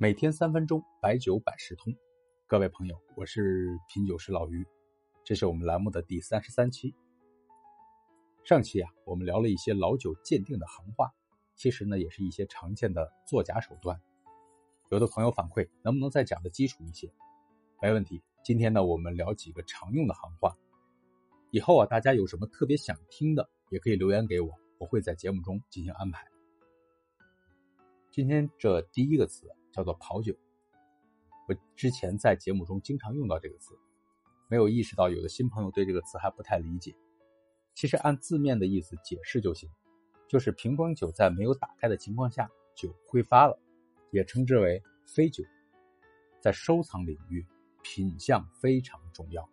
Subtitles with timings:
[0.00, 1.92] 每天三分钟，白酒百事通。
[2.46, 4.64] 各位朋友，我是品酒师老于，
[5.24, 6.94] 这是我们栏目的第三十三期。
[8.44, 11.12] 上期啊，我们聊了一些老酒鉴定的行话，
[11.56, 14.00] 其实呢，也是一些常见的作假手段。
[14.92, 17.12] 有的朋友反馈，能不能再讲的基础一些？
[17.82, 18.22] 没问题。
[18.44, 20.54] 今天呢，我们聊几个常用的行话。
[21.50, 26.24] 以后啊，大家有什么特别想听的，也可以留言给我，我会在节目中进行安排。
[28.18, 29.48] 今天这第一个词。
[29.70, 30.34] 叫做跑酒，
[31.46, 33.78] 我之前在节目中经常用到这个词，
[34.48, 36.96] 没有意识到有的新朋友对这个词还不太理解。
[37.74, 39.70] 其实按字面的意思解释就行，
[40.26, 43.56] 就是瓶装酒在没有打开的情况下酒挥发了，
[44.10, 45.44] 也称之为飞酒。
[46.40, 47.46] 在收藏领域，
[47.82, 49.48] 品相非常重要。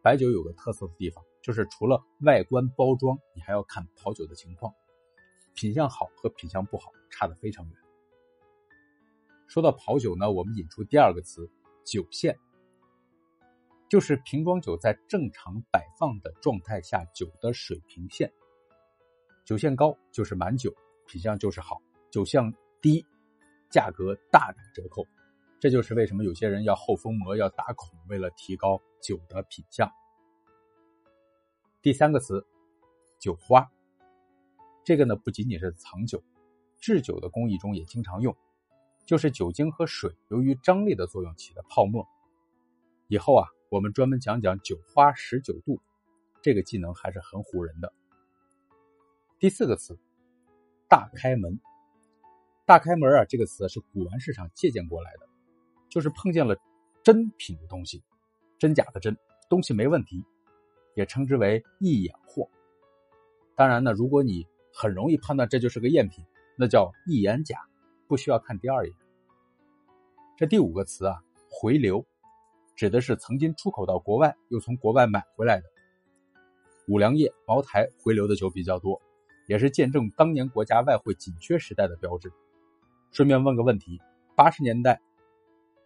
[0.00, 4.72] 白酒有个特色的地方，就是除了外观包装，你还要看跑酒的情况，
[5.52, 7.81] 品相好和品相不好差得非常远。
[9.52, 11.46] 说到跑酒呢，我们引出第二个词
[11.84, 12.38] “酒线”，
[13.86, 18.32] 就是瓶装酒在正常摆放的状态下酒的水平线。
[19.44, 20.74] 酒线高就是满酒，
[21.06, 21.76] 品相就是好；
[22.10, 23.04] 酒相低，
[23.68, 25.06] 价格大打折扣。
[25.60, 29.86] 这就是为什么有些人要后封膜、要打孔，为了提高酒的品相。
[31.82, 32.46] 第三个词
[33.20, 33.70] “酒花”，
[34.82, 36.24] 这个呢不仅仅是藏酒，
[36.78, 38.34] 制酒的工艺中也经常用。
[39.12, 42.08] 就是酒精和水由于张力的作用起的泡沫。
[43.08, 45.78] 以后啊，我们专门讲讲酒花十九度，
[46.40, 47.92] 这个技能还是很唬人的。
[49.38, 49.98] 第四个词，
[50.88, 51.60] 大开门。
[52.64, 55.28] 大开门啊，这个词是古玩市场借鉴过来的，
[55.90, 56.56] 就是碰见了
[57.02, 58.02] 真品的东西，
[58.58, 59.14] 真假的真，
[59.50, 60.24] 东西没问题，
[60.94, 62.48] 也称之为一眼货。
[63.56, 66.24] 当然呢，如果你很容易判断这就是个赝品，
[66.56, 67.58] 那叫一眼假。
[68.08, 68.94] 不需要看第二眼。
[70.34, 72.04] 这第五个词啊，回流，
[72.74, 75.64] 指的是曾经出口到国外又从国外买回来的。
[76.88, 79.00] 五粮液、茅台回流的酒比较多，
[79.46, 82.32] 也是见证当年国家外汇紧缺时代的标志。
[83.10, 84.00] 顺便问个问题：
[84.34, 85.00] 八十年代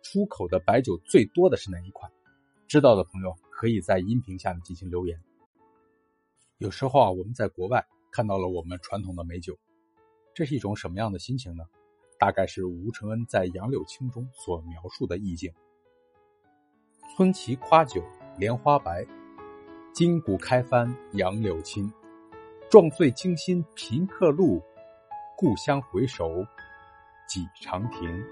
[0.01, 2.11] 出口的白酒最多的是哪一款？
[2.69, 5.21] 知道的朋友可以在音频下面进行留言。
[6.59, 9.59] 有时候啊，我们在国外看到了我们传统的美酒，
[10.35, 11.65] 这是一种什么样的心情呢？
[12.19, 15.53] 大概是吴承恩在《杨柳青》中所描述的意境：
[17.15, 18.03] 村旗夸酒
[18.38, 19.06] 莲花白，
[19.93, 21.93] 金谷开帆杨柳青。
[22.69, 24.60] 壮岁惊心，贫客路，
[25.37, 26.28] 故乡回首
[27.28, 28.25] 几长亭。